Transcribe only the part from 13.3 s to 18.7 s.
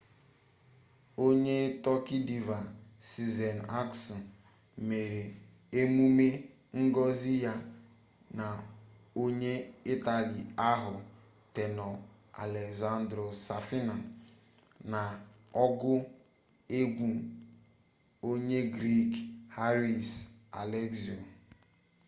safina na ọgụ egwu onye